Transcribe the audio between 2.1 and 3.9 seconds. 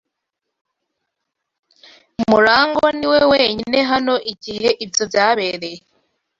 Murangwa niwe wenyine